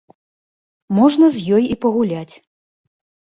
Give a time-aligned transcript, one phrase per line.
[0.99, 2.35] Можна з ёй і пагуляць.